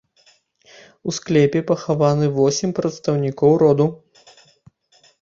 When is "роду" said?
3.67-3.91